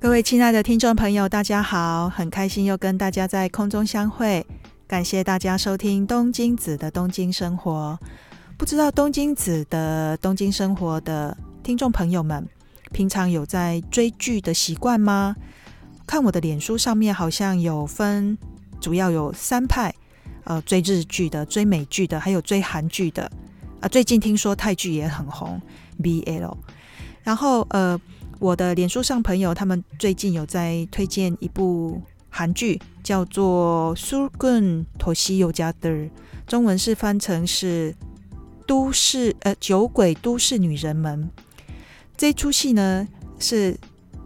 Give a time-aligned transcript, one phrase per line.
[0.00, 4.44] 各位亲爱的听众朋友，大家好，很开心又跟大家在空中相会。
[4.86, 7.98] 感谢大家收听东京子的东京生活。
[8.56, 12.48] 不知道东京子的东京生活的听众朋友们，
[12.92, 15.36] 平常有在追剧的习惯吗？
[16.06, 18.38] 看我的脸书上面好像有分，
[18.80, 19.94] 主要有三派，
[20.44, 23.30] 呃，追日剧的、追美剧的，还有追韩剧的。
[23.80, 25.60] 啊，最近听说泰剧也很红
[26.02, 26.56] ，BL。
[27.22, 28.00] 然后呃。
[28.40, 32.00] 我的脸书上朋友他们最近有在推荐一部
[32.30, 35.90] 韩剧，叫做《苏根妥西尤加德》，
[36.46, 37.92] 中文是翻成是
[38.66, 41.30] 《都市呃酒鬼都市女人们》。
[42.16, 43.06] 这出戏呢
[43.38, 43.76] 是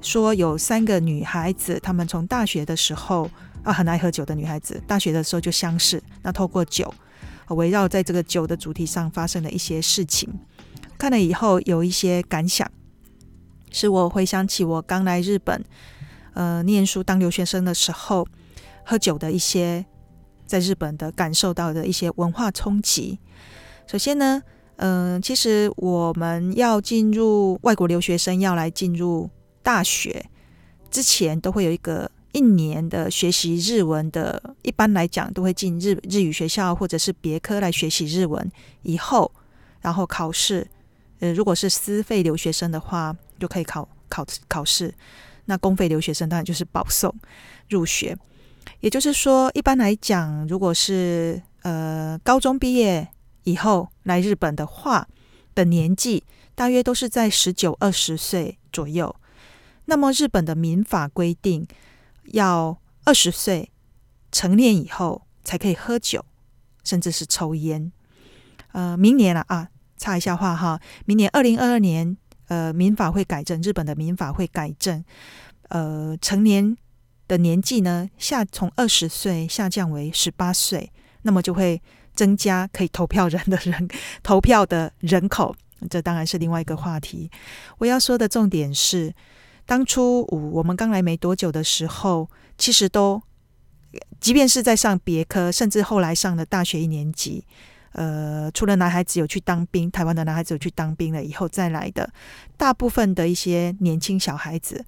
[0.01, 3.29] 说有三个女孩子，她们从大学的时候
[3.65, 6.95] 啊很爱喝酒的女孩子，大学的时候就相识，那透过酒。
[7.49, 10.33] 围绕在这个酒的主题上发生的一些事情，
[10.97, 12.71] 看了以后有一些感想，
[13.75, 15.61] 使我回想起我刚来日本，
[16.35, 18.25] 呃，念书当留学生的时候，
[18.85, 19.85] 喝酒的一些
[20.47, 23.19] 在日本的感受到的一些文化冲击。
[23.89, 24.41] 首先呢，
[24.77, 29.29] 嗯、其实我们要进入外国留学生要来进入
[29.61, 30.25] 大学
[30.89, 38.49] 之前，都会有一个一年的学习日文的，一般来讲都会进日日语学校或者是别科来学习日文，
[38.83, 39.33] 以后
[39.81, 40.69] 然后考试。
[41.21, 44.95] 呃，如果是私费留学生的话，就可以考考考试。
[45.47, 47.15] 那公费留学生当然就是保送
[47.69, 48.17] 入学。
[48.81, 53.09] 也就是说，一般来讲，如果是呃高中毕业
[53.43, 55.07] 以后来日本的话
[55.55, 56.25] 的年纪，
[56.55, 59.15] 大约都是在十九二十岁左右。
[59.87, 61.67] 那么日本的民法规定，
[62.33, 63.71] 要二十岁
[64.33, 66.25] 成年以后才可以喝酒，
[66.83, 67.93] 甚至是抽烟。
[68.73, 69.69] 呃，明年了啊。
[69.97, 72.17] 插一下话哈，明年二零二二年，
[72.49, 75.05] 呃，民法会改正，日本的民法会改正，
[75.69, 76.77] 呃，成年
[77.27, 80.93] 的年纪呢下从二十岁下降为十八岁，
[81.23, 81.81] 那么就会
[82.15, 83.89] 增加可以投票人的人
[84.23, 85.55] 投票的人口，
[85.89, 87.31] 这当然是另外一个话题。
[87.79, 89.15] 我要说的重点是，
[89.65, 93.23] 当初我们刚来没多久的时候，其实都，
[94.21, 97.45] 即便是在上别科，甚至后来上了大学一年级。
[97.95, 102.13] 呃，除了男孩子有去当兵，台湾的男孩子有去当兵了以后再来的，
[102.57, 104.85] 大部分的一些年轻小孩子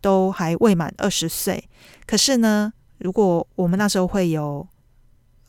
[0.00, 1.68] 都还未满二十岁。
[2.06, 4.66] 可是呢，如果我们那时候会有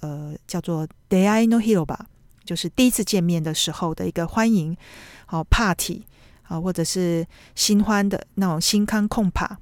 [0.02, 2.06] 呃叫做 “Day I No Hero” 吧，
[2.46, 4.78] 就是第一次见面的时候的一个欢迎
[5.26, 6.06] 好 party
[6.44, 7.26] 啊，或者是
[7.56, 9.58] 新欢的那种新康控帕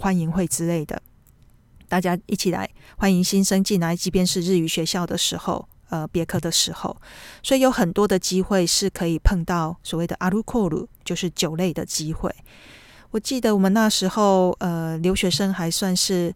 [0.00, 1.02] 欢迎会之类的，
[1.86, 5.68] 大家一起来欢迎新生进来，即便是日语学校的时候。
[5.88, 6.96] 呃，别克的时候，
[7.42, 12.34] 所以有很多的机会是可以碰到所谓的阿鲁库鲁，就是酒类的机会。
[13.10, 16.34] 我记得我们那时候，呃，留学生还算是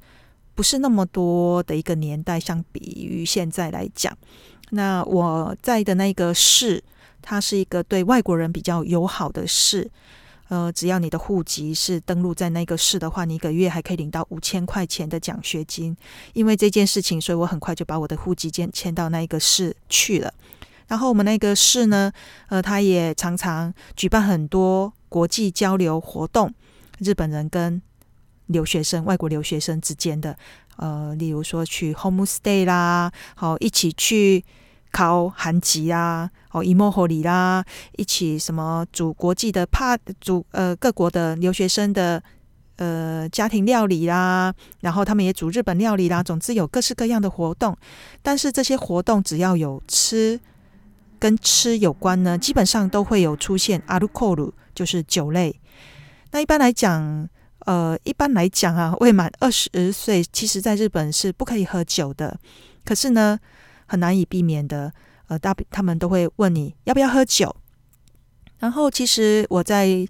[0.55, 4.17] 不是那么多的一个年代，相比于现在来讲。
[4.71, 6.83] 那我在的那个市，
[7.21, 9.91] 它是一个对外国人比较友好的市。
[10.53, 15.97] 呃，只要你的户籍是登录在那个市的话，你一个月还可以领到五千块钱的奖学金。
[16.35, 20.31] 因为这件事情，所以我很快就把我的户籍迁迁到那个市去了。
[20.89, 22.13] 然后我们那个市呢，
[22.51, 26.53] 呃，他也常常举办很多国际交流活动，
[26.99, 27.81] 日本人跟
[28.49, 30.37] 留学生、外国留学生之间的，
[30.77, 34.45] 呃，例如说去 homestay 啦，好，一起去。
[34.93, 37.65] 考韩籍啊，哦，伊莫霍里啦，
[37.97, 42.23] 一起什么煮国际的帕煮呃各国的留学生的
[42.77, 47.77] 呃家庭料理啦，然后他们也煮日本料理啦，总之有各式各样的活动。
[48.23, 50.39] 但是这些活动只要有吃
[51.19, 55.59] 跟吃有关呢，基本上都会有出现阿鲁库鲁，就是酒类。
[56.33, 57.29] 那一般来讲，
[57.61, 62.39] 呃，一般来讲啊，未满二十岁，其实在日本是不可以喝酒的。
[62.85, 63.39] 可是呢，
[63.93, 64.91] 很难以避免的，
[65.29, 67.55] 呃，大他们都会问你要不要喝酒。
[68.59, 70.09] 然后，其实我在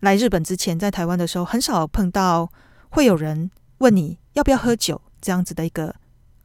[0.00, 2.52] 来日本之前，在台湾的时候，很少碰到
[2.90, 5.94] 会有人问你要不要喝酒这样子的一个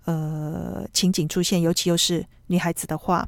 [0.06, 1.62] 呃情景出现。
[1.62, 3.28] 尤其又是女孩子的话，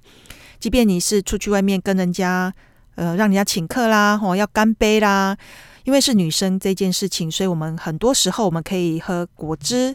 [0.58, 2.54] 即便你是出去外面跟人家
[2.96, 5.38] 呃让人家请客啦，哦要干杯啦，
[5.84, 9.94] 因为是女生这件事情，所以我们很多时候我们可以喝果汁。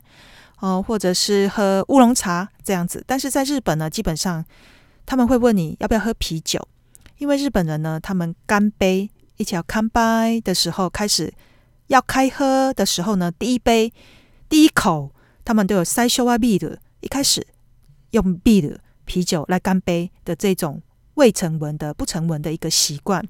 [0.60, 4.44] 哦，或者是喝乌龙茶这样子，但是在日本呢，基本上
[5.04, 6.66] 他们会问你要不要喝啤酒，
[7.18, 11.32] 因为日本人呢，他们干杯一起要干杯的时候，开始
[11.88, 13.92] 要开喝的时候呢，第一杯
[14.48, 15.12] 第一口，
[15.44, 17.46] 他们都有塞修啊啤的，一开始
[18.10, 20.80] 用啤的啤酒来干杯的这种
[21.14, 23.22] 未成文的不成文的一个习惯。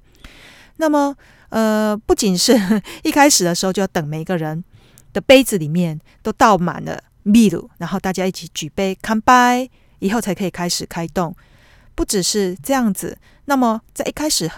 [0.77, 1.17] 那么，
[1.49, 2.55] 呃，不仅是
[3.03, 4.63] 一开始的时候就要等每一个人
[5.13, 9.69] 的杯子里面都倒满了秘鲁，然后大家一起举杯干杯，
[9.99, 11.35] 以后才可以开始开动。
[11.97, 14.49] 不只是这样子，那么在一开始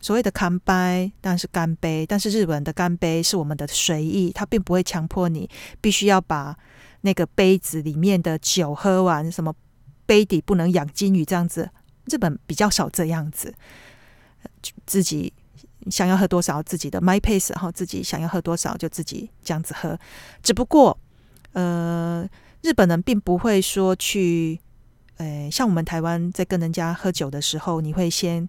[0.00, 5.48] 所谓的干杯当然是干杯，但是日本的干杯是我们的随意，它并不会强迫你
[5.80, 6.56] 必须要把
[7.02, 9.54] 那个杯子里面的酒喝完，什么
[10.04, 11.70] 杯底不能养金鱼这样子，
[12.06, 13.54] 日本比较少这样子，
[14.84, 15.32] 自己
[15.90, 19.96] 想要喝多少自己的 my pace，然后自己想要喝多少就自己这样子喝，
[20.42, 20.98] 只不过
[21.56, 22.28] 呃，
[22.60, 24.60] 日本人并不会说去。
[25.16, 28.46] 诶，像我们台湾在跟人家喝酒的时候，你会先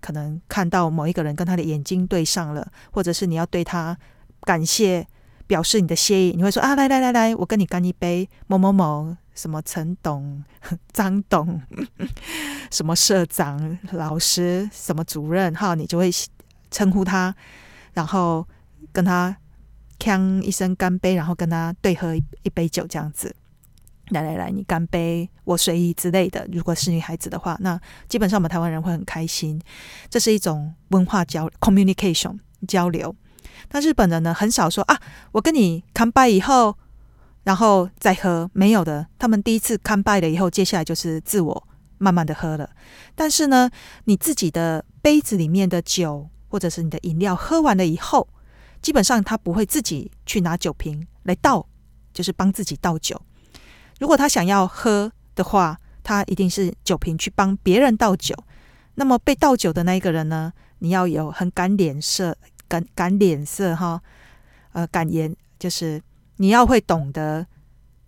[0.00, 3.96] 可能看到某一个人跟他的眼睛对上了，或者是你要对他
[4.40, 5.06] 感谢，
[5.46, 10.42] 表示你的谢意，你会说啊，来来来来，我跟你干一杯，某某某，什么陈董、
[10.92, 11.62] 张董，
[12.72, 16.10] 什么社长、老师、什么主任，哈，你就会
[16.72, 17.32] 称呼他，
[17.92, 18.44] 然后
[18.92, 19.36] 跟他
[20.02, 23.32] 呛一声干杯，然后跟他对喝一杯酒，这样子。
[24.08, 26.44] 来来来，你干杯，我随意之类的。
[26.50, 29.62] 如果是女孩子的话，那基本上我们台湾人会很开心。
[30.10, 33.14] 这是一种文化交 communication 交流。
[33.70, 35.00] 那日本人呢，很少说啊，
[35.30, 36.76] 我跟你干杯以后，
[37.44, 39.06] 然后再喝，没有的。
[39.20, 41.68] 他们第一次干杯了以后，接下来就是自我
[41.98, 42.68] 慢慢的喝了。
[43.14, 43.70] 但是呢，
[44.06, 48.28] 你自己的杯子里面的酒或者是你的饮料喝完了以后，
[48.82, 51.66] 基本上他不会自己去拿酒瓶来倒，
[52.12, 53.18] 就是帮自己倒酒。
[54.00, 58.34] 如果他想要喝的话，他一定是酒瓶去帮别人倒酒。
[58.96, 60.52] 那么被倒酒的那一个人呢？
[60.80, 62.36] 你要有很敢脸色，
[62.66, 64.02] 敢敢脸色哈，
[64.72, 66.02] 呃，敢言就是
[66.36, 67.46] 你要会懂得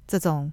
[0.08, 0.52] 这种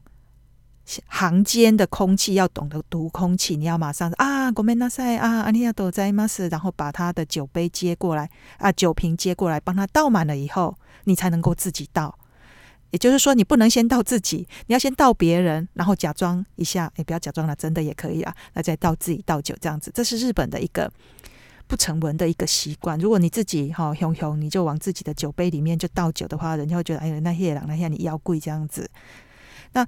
[1.08, 3.56] 行间的空气，要懂得读空气。
[3.56, 12.16] 你要马上啊，ごめんなさい啊，ありがとうございます，然后把他的酒杯接过来啊，酒瓶接过来，帮他倒满了以后，你才能够自己倒。
[12.92, 18.32] 也就是说，你不能先倒自己，你要先倒别人，然后假装一下，哎，不要假装了，真的也可以啊。
[18.54, 20.88] 那再倒自己倒酒这样子，这是日本的一个
[21.66, 22.96] 不成文的一个习惯。
[23.00, 28.88] 如果你自己哈熊熊，你就往自己的酒杯里面就倒酒的话，人家会觉得哎呦，那些人那些你要跪这样子。
[29.72, 29.84] 那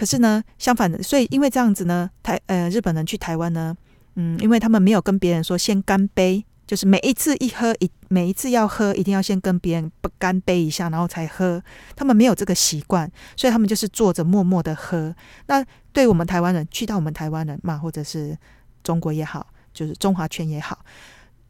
[0.00, 3.76] 可是呢，相反的，所以因为这样子呢，台呃日本人去台湾呢，
[4.14, 6.42] 嗯，因为他们没有跟别人说先干杯。
[6.66, 11.62] 就是每一次一喝一每一次要喝，一定要先跟别人不干杯一下，然后才喝。
[11.96, 15.14] 他们没有这个习惯，所以他们就是坐着默默的喝。
[15.48, 15.62] 那
[15.92, 18.38] 对我们台湾人，去到我们台湾人嘛，或者是
[18.82, 20.78] 中国也好，就是中华圈也好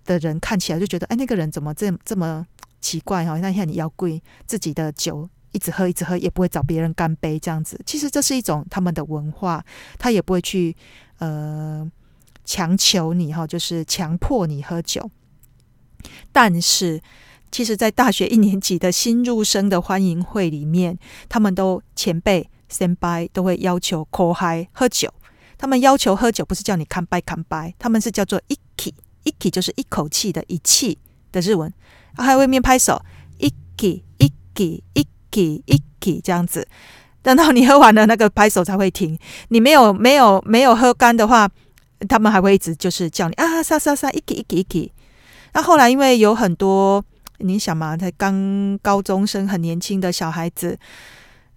[0.06, 2.44] 的人，看起来就觉得，哎，那个人怎么这这么
[2.80, 3.38] 奇怪哈？
[3.40, 7.80] 那像你要跪自己的酒，一直喝一直喝，也不会找别人干杯这样子。
[7.84, 9.64] 其实这是一种他们的文化，
[9.98, 10.76] 他也不会去
[11.18, 11.90] 呃。
[12.42, 15.08] 强求你哈，就是强迫你喝酒。
[16.32, 17.00] 但是，
[17.52, 20.98] 其实，在大学一年级的新入生的欢迎会里面，
[21.28, 25.14] 他们都前辈、先辈都会要求后辈喝酒。
[25.58, 28.92] 他们要求喝酒，不是叫你干杯干杯，他们是叫做一气
[29.22, 30.98] 一气，就是一口气的一气
[31.30, 31.72] 的日文。
[32.16, 33.00] 还会面拍手，
[33.38, 36.66] 一气一气一一起这样子。
[37.22, 39.18] 等到你喝完了，那个拍手才会停。
[39.48, 41.48] 你没有没有没有喝干的话。
[42.08, 44.90] 他们还会一直就是叫你啊，撒撒撒，一起一起一起。
[45.52, 47.04] 那后来因为有很多，
[47.40, 50.78] 你想嘛，才刚高中生，很年轻的小孩子，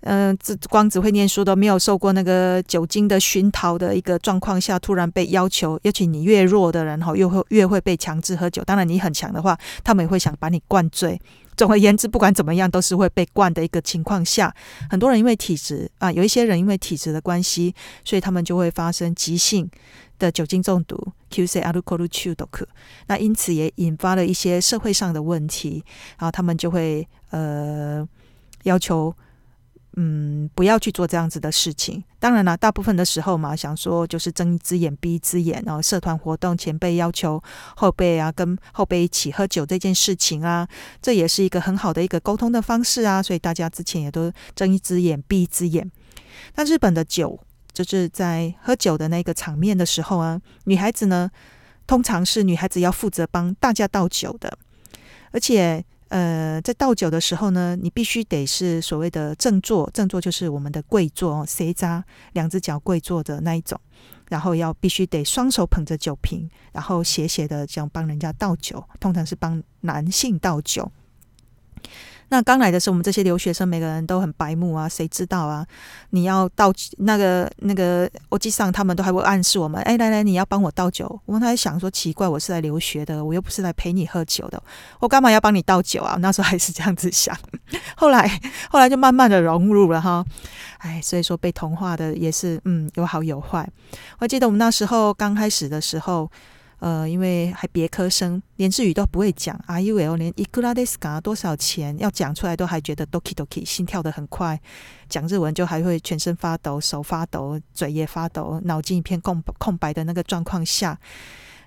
[0.02, 8.62] 嗯、呃，只光只会念书都没有受过那个酒精的熏陶的一个状况下，突然被要求，尤其你越弱的人哈，越会越会被强制喝酒。
[8.62, 11.20] 当然你很强的话，他们也会想把你灌醉。
[11.56, 14.54] 总而言之，不管怎么样，都是会被灌的一个情况下，
[14.88, 19.68] 很多人因为体质啊，有一些人因为体质的关系，所以他们就会发生急性
[20.20, 21.12] 的酒精中毒。
[21.28, 22.46] 急性アルコール中毒，
[23.08, 25.82] 那因此也引发了一些社会上的问题，
[26.18, 28.08] 然后他们就会呃
[28.62, 29.12] 要求。
[29.95, 32.03] 嗯，不要去做这样子的事情。
[32.19, 37.39] 当然了，大部分的时候嘛，想说就是睁一只眼闭一只眼，然后社团活动前辈要求
[37.75, 40.67] 后辈啊，跟后辈一起喝酒这件事情啊，
[40.99, 43.21] 这也是一个很好的一个沟通的方式啊。
[43.21, 45.91] 所以大家之前也都睁一只眼闭一只眼。
[46.55, 47.39] 那日本的酒，
[47.71, 51.29] 就是在喝酒的那个场面的时候啊，女孩子呢，
[51.85, 54.57] 通常是女孩子要负责帮大家倒酒的，
[55.31, 55.85] 而且。
[56.13, 63.79] 呃，在倒酒的时候呢，你必须得是所谓的正坐，正坐就是我们的跪坐哦，斜扎两只脚跪坐的那一种，
[64.29, 70.91] 然后要必须得双手捧着酒瓶，然后斜斜的这样帮人家倒酒，通常是帮男性倒酒。
[72.33, 75.63] 那刚来的时候，我们这些留学生每个人都很白目啊，谁知道啊？
[76.09, 81.21] 你要倒那个那个国际上他们都还会暗示我们，哎，来来，你要帮我倒酒。
[81.27, 84.59] 我们还想说奇怪，我是来留学的，我又不是来陪你喝酒的，
[84.99, 86.17] 我干嘛要帮你倒酒啊？
[86.19, 87.37] 那时候还是这样子想。
[87.95, 88.27] 后来
[88.71, 90.25] 后来就慢慢的融入了哈。
[90.79, 93.69] 哎，所以说被同化的也是嗯，有好有坏。
[94.17, 96.31] 我记得我们那时候刚开始的时候。
[96.82, 104.60] 呃，因为还别科生，连日语都不会讲，啊，因为我连いくらですか多少钱要讲出来都还觉得 doki doki，心跳得很快，
[105.08, 110.96] 讲日文就还会全身发抖，手发抖，嘴也发抖，脑筋一片空空白的那个状况下，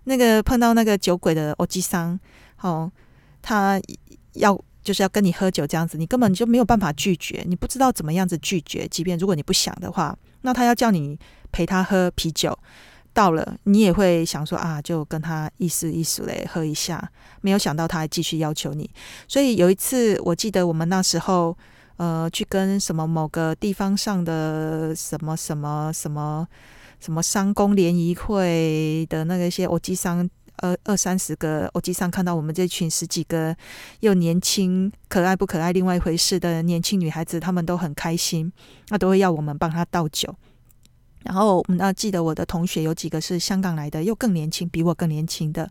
[0.05, 2.17] 那个碰到那个酒鬼的欧吉桑，
[2.61, 2.89] 哦，
[3.41, 3.81] 他
[4.35, 11.19] 要就是要跟你喝酒这样子，你根本就没有办法拒绝，你不知道怎么样子拒绝，即便如果你不想的话，那他要叫你
[11.51, 12.57] 陪他喝啤酒。
[13.16, 17.10] 到了，你也会想说啊，就跟他意思意思嘞，喝一下。
[17.40, 18.90] 没有想到他还继续要求你。
[19.26, 21.56] 所以有一次，我记得我们那时候，
[21.96, 26.46] 呃，去跟什么某个地方上的什么什么什么
[27.00, 33.56] 什么商工联谊会的那个一些欧吉桑，二二三十个欧吉桑看到我们这群十几个
[34.00, 38.52] 又年轻可爱不可爱另外一回事的年轻女孩子，她们都很开心，
[38.90, 40.34] 那都会要我们帮她倒酒。
[41.26, 45.68] 然后，那记得我的同学有几个是香港来的，又更年轻，比我更年轻的，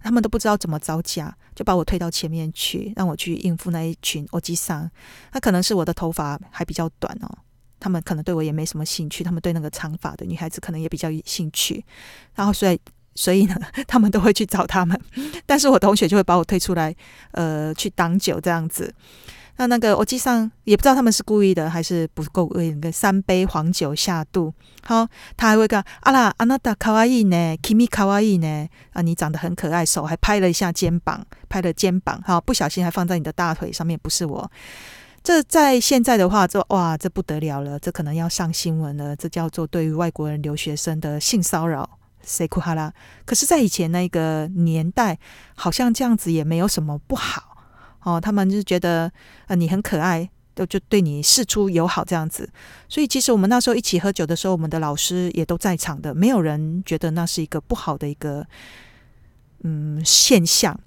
[0.00, 4.88] 他们都不知道怎么招架，就把我推到前面去，让我去应付那一群欧吉桑。
[5.32, 7.38] 那可能是我的头发还比较短哦，
[7.80, 11.84] 他们可能对我也没什么兴趣，他们对那个长发的女孩子可能也比较有兴趣。
[12.36, 12.78] 然后，所以，
[13.16, 13.56] 所以呢，
[13.88, 14.96] 他们都会去找他们，
[15.44, 16.94] 但是我同学就会把我推出来，
[17.32, 18.94] 呃，去挡酒这样子。
[19.58, 24.52] 那那个欧吉桑也不知道他们是故意的还是不够为那个三杯黄酒下肚。
[24.82, 34.50] 好，他还会讲阿拉阿娜达卡哇伊呢，Kimi 卡哇伊呢啊，你长得很可爱，手还拍了一下肩膀，拍了肩膀，好，不小心还放在你的大腿上面，不是我。
[35.22, 42.92] 这在现在的话，这哇，这不得了了，这可能要上新闻了，这叫做对于外国人留学生的性骚扰，塞库哈拉。
[43.24, 45.18] 可是，在以前那个年代，
[45.56, 47.55] 好像这样子也没有什么不好。
[48.06, 49.10] 哦，他们就觉得
[49.48, 52.48] 呃你很可爱，都就对你事出友好这样子。
[52.88, 58.46] 所以其实我们那时候一起喝酒的时候，我们的老师也都在场的，没有人觉得那是一个不好的一个
[59.64, 60.78] 嗯现象。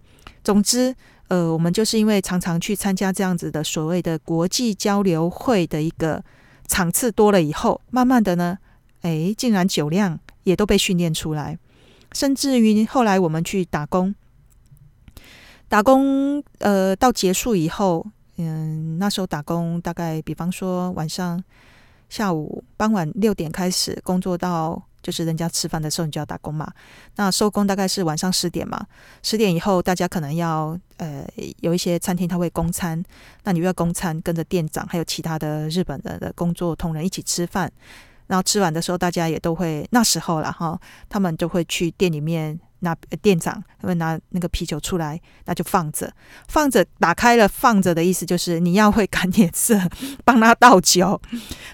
[0.46, 0.96] 总之，
[1.28, 6.24] 呃，我们就是因为常常去参加这样子的所谓的国际交流会的一个
[6.70, 8.58] 场次多了以后，慢慢的呢，
[9.02, 11.60] 诶，竟然酒量也都被训练出来，
[12.14, 14.16] 甚至于后来我们去打工。
[15.70, 18.04] 打工，呃，到结束以后，
[18.38, 21.42] 嗯，那时候打工大概，比方说晚上、
[22.10, 26.68] 下午、傍晚六点开始工作到，就是人家吃饭的时候，你就要打工嘛。
[27.18, 28.84] 那收工大概是晚上十点嘛，
[29.22, 31.24] 十点以后大家可能要，呃，
[31.62, 33.02] 有一些餐厅他会供餐，
[33.44, 37.72] 那你又要供餐，跟着店长还有其他的日本人的工作同仁一起吃饭。
[38.26, 42.60] 然后吃完的时候，大家也都会那时候了哈，他们就会去店里面。
[42.80, 46.12] 那店长他会拿那个啤酒出来，那就放着，
[46.48, 49.80] 放着，打开了，放着的意思就是你要会看脸色，
[50.24, 51.20] 帮他倒酒。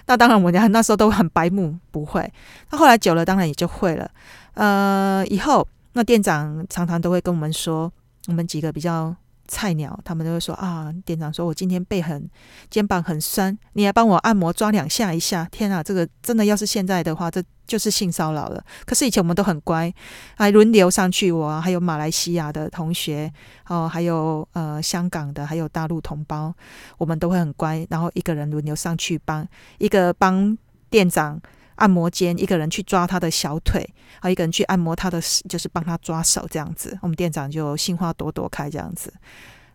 [0.06, 2.32] 那当然，我家那时候都很白目，不会。
[2.70, 4.10] 那后来久了，当然也就会了。
[4.54, 7.92] 呃，以后那店长常常都会跟我们说，
[8.28, 9.14] 我们几个比较。
[9.46, 12.28] 菜鸟，他们都会说啊，店长说我今天背很
[12.70, 15.46] 肩膀很酸，你来帮我按摩抓两下一下。
[15.50, 18.64] 天啊，这个真的要是现在的话，这就是性骚扰了。
[18.84, 19.92] 可是以前我们都很乖，
[20.36, 21.32] 还轮流上去。
[21.32, 23.32] 我还有马来西亚的同学，
[23.68, 26.52] 哦，还有呃香港的，还有大陆同胞，
[26.98, 27.86] 我们都会很乖。
[27.90, 29.46] 然后一个人轮流上去帮
[29.78, 30.56] 一个帮
[30.90, 31.40] 店长。
[31.76, 33.88] 按摩间，一个人去抓他的小腿，
[34.20, 36.98] 啊，一个人去按摩他的，就是帮他抓手这样子。
[37.00, 39.12] 我们店长就心花朵朵开这样子。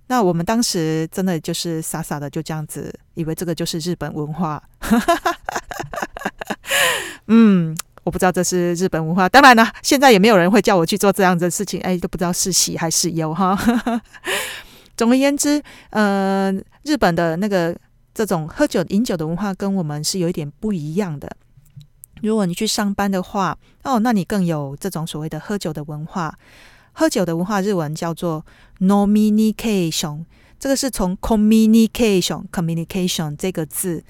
[0.08, 4.62] 那我们当时真的就是傻傻的就这样子，以为这个就是日本文化。
[7.28, 9.30] 嗯，我不知道这是日本文化。
[9.30, 13.58] 当然了，现在也没有人会叫我去做这样子的事情，哎，都不知道是喜还是忧哈。
[14.98, 16.52] 总而言之，呃，
[16.84, 17.74] 日本的那个
[18.14, 21.32] 这种喝酒饮酒的文化跟我们是有一点不一样的。
[22.22, 26.38] 如果你去上班的话，哦，那你更有这种所谓的喝酒的文化。
[26.94, 28.46] 喝酒的文化日文叫做
[28.80, 30.26] “nominikation”，
[30.60, 34.04] 这个是从 “communication” communication 这个字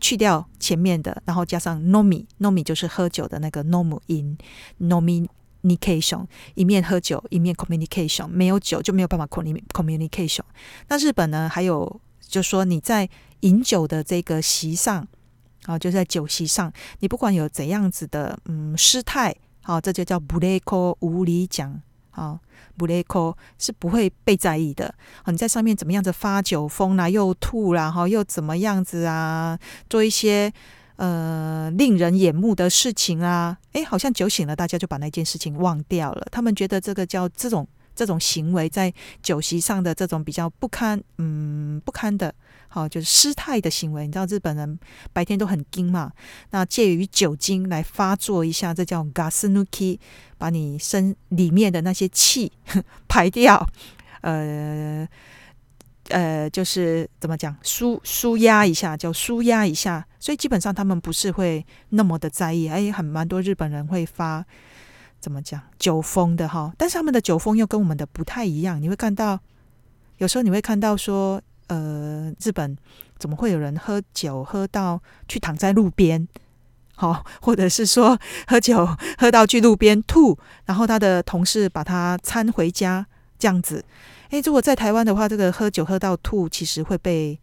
[0.00, 4.36] 去掉前面的，然后加上 “nomi”，“nomi” 就是喝酒的那个 “nomu” 音
[4.80, 10.42] “nominikation”，一面喝酒一面 communication，没有酒就没有办法 communication。
[10.88, 13.08] 那日本呢，还有就说你在
[13.40, 15.06] 饮酒的这个席上。
[15.66, 21.80] 啊，就在酒席上，你不管有怎样子的嗯失态，好，这就叫无礼讲无礼讲，
[22.10, 22.38] 啊，
[22.76, 24.94] 不雷克是不会被在意的。
[25.26, 29.58] 你在上面怎么样子发酒疯啦，又吐啦，哈，又怎么样子啊？
[29.88, 30.52] 做一些
[30.96, 36.26] 呃令人眼目的事情啊，诶，好像酒醒了，大家就把那件事情忘掉了。
[36.30, 38.92] 他们觉得这个叫这种这种行为在
[39.22, 42.34] 酒席上的这种比较不堪，嗯，不堪的。
[42.74, 44.04] 好，就是失态的行为。
[44.04, 44.76] 你知道日本人
[45.12, 46.10] 白天都很精嘛，
[46.50, 49.96] 那借于酒精来发作一下，这叫 gasunuki，
[50.38, 52.50] 把你身里面的那些气
[53.06, 53.64] 排掉。
[54.22, 55.08] 呃
[56.08, 60.04] 呃，就是怎么讲，舒舒压一下，叫舒压一下。
[60.18, 62.66] 所以基本上他们不是会那么的在意。
[62.66, 64.44] 哎，很蛮多日本人会发
[65.20, 68.82] 怎么讲酒疯的哈，但是他们的酒疯又跟我们的不太一样。
[68.82, 69.38] 你会看到，
[70.18, 71.40] 有时候你会看到说。
[71.68, 72.76] 呃，日本
[73.18, 76.26] 怎么会有人喝酒喝到去躺在路边？
[76.96, 78.86] 好， 或者是说喝酒
[79.18, 83.06] 喝到去路边吐，然后他的同事把他搀回家
[83.38, 83.84] 这样子。
[84.30, 87.38] 诶，如果在台湾的话，这个喝酒喝到吐，其实会被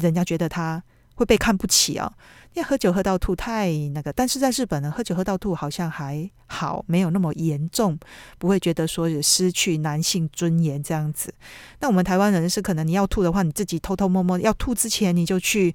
[0.00, 0.82] 人家觉得他
[1.14, 2.12] 会被看不起啊。
[2.56, 7.98] 因为喝酒喝到吐太那个，但是在日本呢，喝酒喝到吐好像还好，没有那么严重，
[8.38, 11.34] 不会觉得说有失去男性尊严这样子。
[11.80, 15.74] 那我们台湾人是可能你要吐的话，你自己偷偷摸摸要吐之前你就去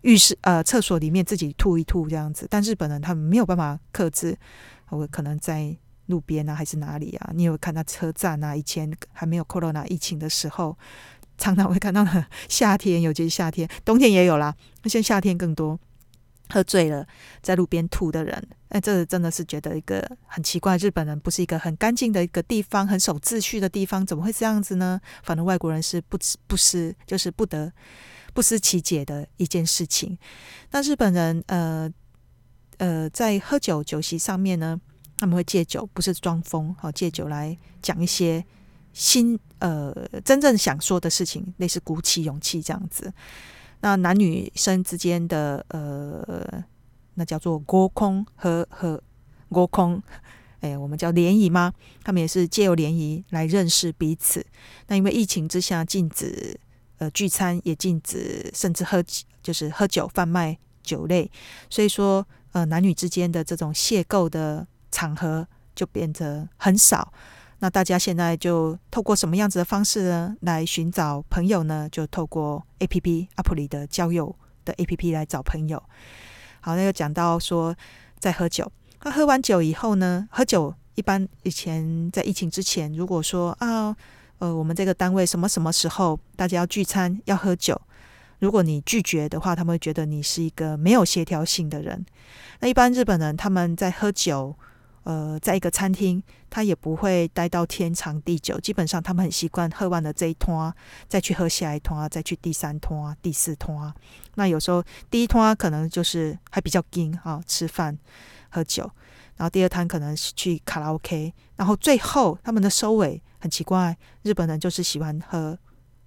[0.00, 2.44] 浴室呃厕所里面自己吐一吐这样子。
[2.50, 4.36] 但日本人他们没有办法克制，
[4.88, 7.30] 我可能在路边啊还是哪里啊？
[7.32, 8.56] 你有看到车站啊？
[8.56, 10.76] 以前还没有 Corona 疫情的时候。
[11.36, 14.54] 常常会看到的夏天，尤其是夏天，冬天也有啦。
[14.82, 15.78] 那现在夏天更多，
[16.48, 17.06] 喝醉了
[17.42, 20.76] 在路边吐的人，哎，这真的是觉得一个很奇怪。
[20.76, 25.00] 日本人不是一个很干净的一个地方，很守秩序的地方，怎么会这样子呢？
[25.22, 27.72] 反正外国人是不不思，就是不得
[28.32, 30.16] 不思其解的一件事情。
[30.70, 31.90] 那日本人，呃
[32.78, 34.80] 呃，在喝酒酒席上面呢，
[35.16, 38.44] 他们会借酒，不是装疯，好借酒来讲一些。
[38.93, 43.13] 心呃，真正想说的事情，类似鼓起勇气这样子。
[43.81, 46.63] 那男女生之间的呃，
[47.13, 49.01] 那叫做合コン和和
[49.49, 50.01] 合コン，
[50.59, 51.73] 哎，我们叫联谊吗？
[52.03, 54.45] 他们也是借由联谊来认识彼此。
[54.87, 56.59] 那因为疫情之下禁止
[56.97, 59.03] 呃聚餐，也禁止甚至喝
[59.41, 61.31] 就是喝酒贩卖酒类，
[61.69, 67.13] 所以说呃男女之间的这种邂逅的场合就变得很少。
[67.64, 70.36] 那大家现在就透过什么样子的方式呢？
[70.42, 71.88] 来寻找朋友呢？
[71.90, 75.82] 就透过 A P P 阿普里的交友的 A P P 来找朋友。
[76.60, 77.74] 好，那又讲到说
[78.18, 78.70] 在喝酒，
[79.02, 80.28] 那喝完酒以后呢？
[80.30, 83.96] 喝酒一般以前在疫情之前，如果说啊，
[84.40, 87.80] 呃，我们这个单位什么什么时候大家要聚餐要喝酒，
[88.40, 92.04] 如果你拒绝的话，他们会觉得你是一个没有协调性的人。
[92.60, 94.54] 那一般日本人他们在喝酒。
[95.04, 98.58] 呃，在一个餐厅，他也不会待到天长地久。
[98.58, 100.74] 基本上，他们很习惯喝完了这一通啊，
[101.08, 103.94] 再去喝下一通啊，再去第三通啊、第四通啊。
[104.34, 107.98] 那有时候第一通啊可能就是还比较紧啊，吃饭
[108.50, 108.90] 喝酒。
[109.36, 111.34] 然后第二摊可能是去卡拉 OK。
[111.56, 115.58] 然后最后他们的收尾很奇怪，日本人就是喜欢喝，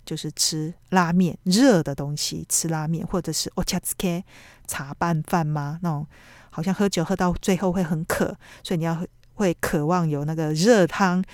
[0.07, 4.23] 就是吃拉面，热的东西，吃拉面或者是お茶渍け
[4.67, 5.79] 茶拌饭吗？
[5.83, 6.07] 那种。
[6.55, 11.25] 好像喝酒喝到最后会很渴，所以你要会渴望有那个热汤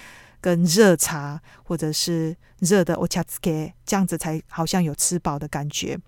[0.41, 5.99] 跟热茶，或者是热的お茶渍け，这样子才好像有吃饱的感觉。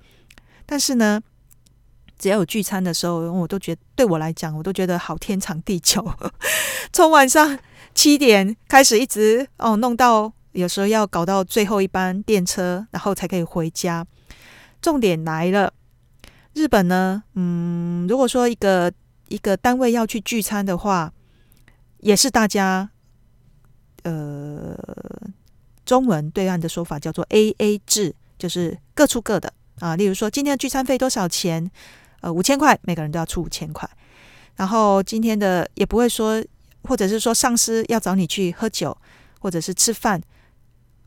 [0.65, 1.21] 但是呢，
[2.21, 6.09] 只要有聚餐的时候，我都觉得对我来讲，我都觉得好天长地久。
[6.93, 7.59] 从晚上
[7.93, 14.06] 七点开始，一直哦弄到 有时候要搞到最后一班电车，然后才可以回家。
[14.82, 15.74] 重点来了，
[16.54, 18.92] 日本呢，嗯，如果说一个。
[19.28, 21.12] 一个单位要去聚餐的话，
[21.98, 22.88] 也是大家
[24.04, 24.78] 呃
[25.84, 29.96] 中文对岸的说法叫做 AA 制，就是各出各的啊。
[29.96, 31.72] 例如说，今天的聚餐费多少钱？
[32.22, 33.90] 呃，五千块，每个人都要出五千块。
[34.58, 36.46] 然后今天的也不会说，
[36.84, 38.96] 或者是说上司要找你去喝酒
[39.40, 40.22] 或者是吃饭，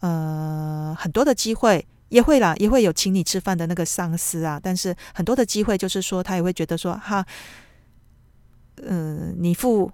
[0.01, 4.61] 呃，很多的机会也会啦，也会有请你吃饭的那个上司啊。
[4.63, 7.25] 但是很多的机会就是说，他也会觉得说哈。
[8.87, 9.91] 嗯，你付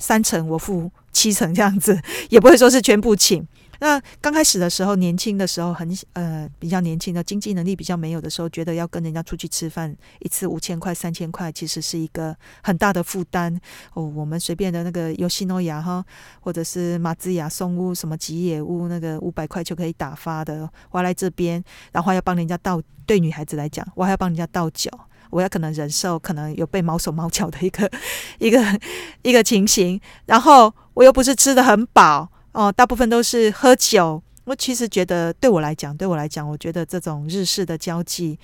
[0.00, 3.46] 三成，我付七成，这样子 也不会说是全部请。
[3.84, 13.54] 那刚开始的时候，年轻的时候很呃比较年轻的经济能力比较没有的时候，觉得要跟人家出去吃饭一次五千块、三千块，其实是一个很大的负担
[13.92, 14.02] 哦。
[14.02, 16.02] 我们随便的那个尤西诺亚哈，
[16.40, 24.90] 或者是马兹亚松屋什么吉野屋，那个五百块就可以打发的，我来这边，然后要帮人家倒，对女孩子来讲，我还要帮人家倒酒。
[25.28, 27.90] 我要可能忍受可能有被毛手毛脚的一个
[28.38, 28.80] 一个
[29.22, 34.22] 一个情形，然后我又不是吃得很饱哦，大部分都是喝酒。
[34.44, 38.38] 我其实觉得，对我来讲，对我来讲，我觉得这种日式的交际，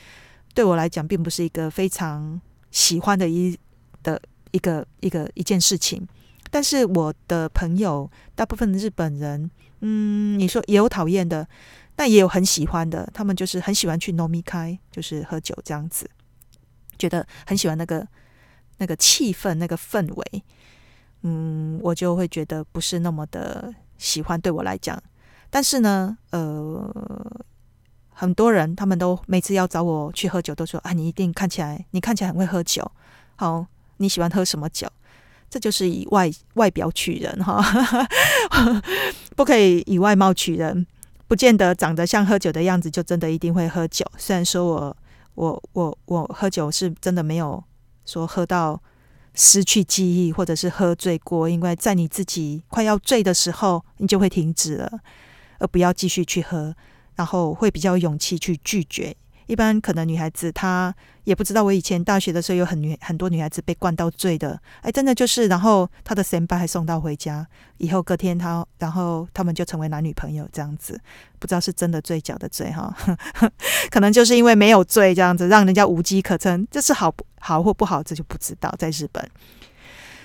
[0.53, 3.57] 对我来讲，并不是一个非常喜欢的一
[4.03, 4.21] 的
[4.51, 6.07] 一个一个一件事情。
[6.51, 9.49] 但是我的朋友，大部分的日本人，
[9.81, 11.47] 嗯，你说也有讨厌的，
[11.95, 13.09] 但也有很喜欢的。
[13.15, 16.11] 他们就是很喜欢去饮み会，就是喝酒这样子，
[16.99, 18.05] 觉得很喜欢那个
[18.79, 20.43] 那个气氛、那个氛围。
[21.23, 25.01] 嗯，我就会觉得不是那么的喜欢，对我来讲。
[25.51, 26.91] 但是呢，呃，
[28.09, 32.91] 很多人他们都每次要找我去喝酒，都说啊，你一定看起来，你看起来很会喝酒，
[33.37, 33.67] 好，
[33.99, 34.89] 你喜欢喝什么酒？
[35.51, 37.61] 这就是以外外表取人哈，
[39.35, 40.87] 不可以以外貌取人，
[41.27, 44.07] 不见得长得像喝酒的样子就真的一定会喝酒。
[44.17, 44.97] 虽然说我
[45.35, 47.63] 我我我喝酒是真的没有
[48.07, 48.81] 说喝到
[49.35, 55.01] 失去记忆或者是喝醉过，因为在你自己快要醉的时候，你就会停止了。
[55.59, 56.75] 而不要继续去喝，
[57.17, 59.15] 然后会比较勇气去拒绝。
[59.51, 67.45] 一般可能女孩子她也不知道，我以前大学的时候有很女很多女孩子被灌到醉的，哎，真的就是，然后她的先辈还送到回家，
[67.79, 71.01] 以后隔天她，然后他们就成为男女朋友这样子，
[71.41, 72.95] 不知道是真的醉假的醉哈，
[73.91, 78.73] 可能就是因为没有醉这样子，让人家无机可乘，这是好好或不好，这就不知道。
[78.79, 79.29] 在日本，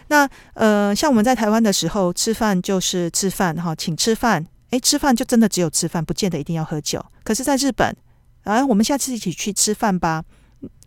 [0.10, 4.46] 那呃，像我们在台湾的时候吃饭就是吃饭哈，请吃饭。
[4.72, 7.00] 诶，吃饭就真的只有吃饭，不见得一定要喝酒。
[7.24, 7.96] 可是，在日本，
[8.46, 10.24] 啊，我们下次一起去吃饭吧。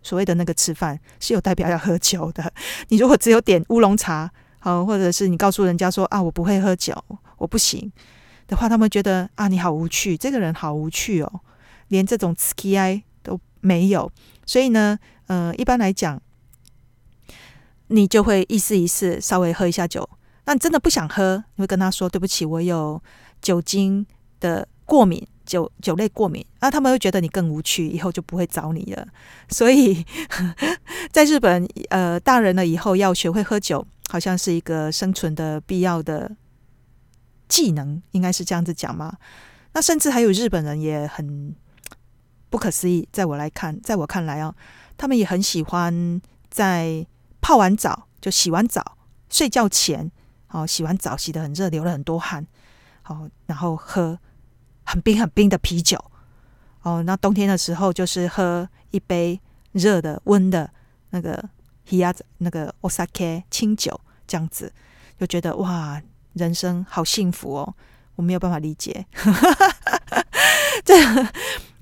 [0.01, 2.51] 所谓的那个吃饭是有代表要喝酒的。
[2.89, 6.95] 你如果只有点乌龙茶，好，或者是你告诉人家说啊，我不会喝酒，
[7.37, 7.91] 我不行
[8.47, 11.41] 的话，他们觉得啊，你好无趣，这个人好无趣哦，
[11.89, 14.11] 连这种 ski 都没有。
[14.45, 16.21] 所以呢，呃，一般来讲，
[17.87, 20.09] 你就会意思意思稍微喝一下酒。
[20.45, 23.01] 那你真的不想喝，你会跟他说对不起，我有。
[23.41, 24.05] 酒精
[24.41, 29.07] 的过敏，酒酒类过敏，啊、他们会觉得你更无趣，以后就不会找你了。
[29.49, 30.05] 所以，
[31.11, 36.29] 在日本，呃，大人了以后要学会喝酒，好像是一个生存的必要的
[37.47, 39.17] 技能，应该是这样子讲吗？
[39.73, 41.55] 那甚至还有日本人也很
[42.51, 44.53] 不可思议，在我来看，在我看来啊，
[44.97, 47.03] 他们也很喜欢在
[47.41, 48.97] 泡完澡就洗完澡
[49.29, 50.11] 睡觉前，
[50.49, 52.45] 哦，洗完澡洗得很热，流了很多汗。
[53.07, 54.19] 哦，然后喝
[54.89, 56.03] 很冰很冰的啤酒，
[56.81, 59.39] 哦，那冬天的时候就是喝一杯
[59.71, 60.67] 热的温的
[61.11, 61.47] 那个
[61.85, 64.73] 黑鸭子那个 osake 清酒，这样子
[65.19, 66.01] 就觉得哇，
[66.33, 67.73] 人生好幸福哦！
[68.15, 69.05] 我没有办法理解，
[70.83, 70.95] 这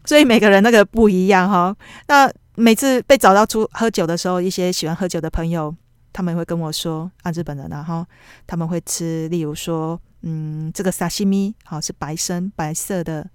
[0.04, 1.78] 所以每个人那个不一样哈、哦。
[2.08, 5.74] 那每次被找到出喝酒的时候，一些喜欢喝酒的朋友，
[6.12, 8.06] 他们会跟我说啊，日本人啊哈，
[8.46, 9.98] 他们会吃，例如说。
[10.22, 13.30] 嗯，这个沙西米好是白身白色的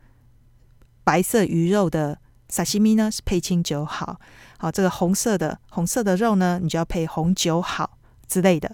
[1.04, 2.18] 白色鱼肉的
[2.48, 4.20] 沙西米呢，是配清酒好。
[4.58, 8.68] 好，这个红色的红色的肉呢，你就要配红酒好之类的。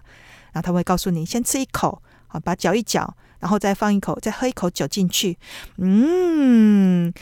[0.53, 5.39] 然后他会告诉你，先吃一口，好，把嚼一嚼，然后再放一口，再喝一口酒进去。
[5.77, 7.13] 嗯，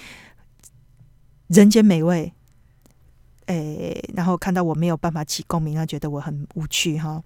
[1.49, 2.33] 人间美味。
[3.47, 7.23] 诶，然后看到我没有办法起共鸣，他觉得我很无趣哈。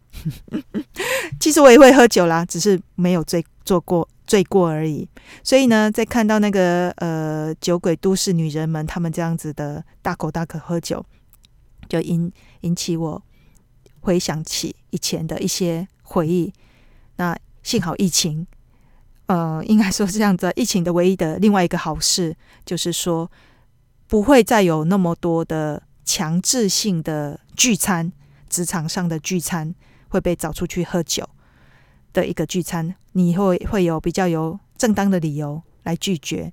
[1.41, 5.09] 其实我也会喝酒啦，只是没有醉做过醉过而已。
[5.43, 11.03] 所以呢，在看到那个呃酒鬼都市女人们，她们这样子的大口大口喝酒，
[11.89, 12.31] 就引
[12.61, 13.23] 引起我
[14.01, 16.53] 回想起以前的一些回忆。
[17.17, 18.47] 那幸好疫情，
[19.25, 23.31] 呃，应该说是这样子，疫情的唯一的另外一个好事，就是说
[24.07, 25.83] 不会再有那么多的。
[26.11, 28.11] 强制性的聚餐，
[28.49, 29.73] 职场上的聚餐
[30.09, 31.25] 会被找出去喝酒
[32.13, 36.53] 的一个聚餐，你会会有比较有正当的理由来拒绝。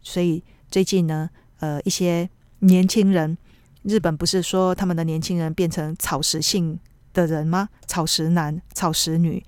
[0.00, 2.26] 所以最近呢，呃，一些
[2.60, 3.36] 年轻人，
[3.82, 6.80] 日本不是说他们的年轻人变成草食性
[7.12, 7.68] 的人吗？
[7.86, 9.44] 草食男、草食女，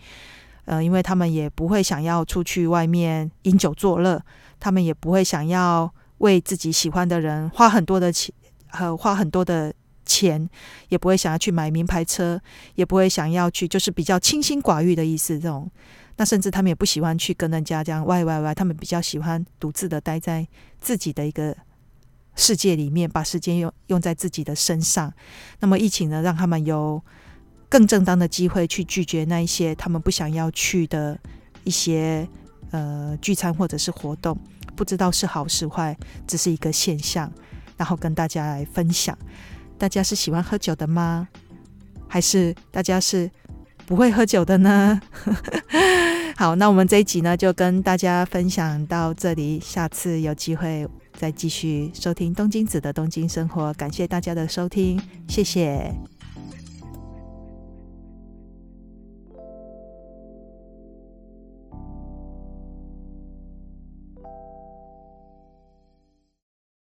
[0.67, 4.23] 呃，因为他们也不会想要出去外面饮酒作乐，
[4.61, 8.35] 他们也不会想要为自己喜欢的人花很多的钱。
[8.69, 9.73] 和花很多的
[10.05, 10.49] 钱，
[10.89, 12.41] 也不会想要去买名牌车，
[12.75, 15.39] 也不会想要去，就是比较清心寡欲的意思。
[15.39, 15.71] 这种，
[16.17, 20.47] 那甚至他们也不喜欢去跟人家这样歪歪歪，他们比较喜欢独自的待在
[20.81, 21.57] 自己的一个
[22.37, 25.13] 世界里面，把时间用用在自己的身上。
[25.61, 27.03] 那么疫情呢，让他们有
[27.69, 31.19] 更正当的机会去拒绝那一些他们不想要去的
[31.65, 32.29] 一些
[32.71, 34.39] 呃聚餐或者是活动。
[34.77, 37.33] 不知道是好是坏，只是一个现象。
[37.77, 39.17] 然后跟大家来分享，
[39.79, 41.29] 大家是喜欢喝酒的吗？
[42.09, 43.31] 还是大家是
[43.85, 45.01] 不会喝酒的呢？
[46.37, 53.73] 好，那我们这一集呢，就跟大家分享到这里，下次有机会再继续收听东京子的东京生活。
[53.75, 56.16] 感谢大家的收听，谢谢。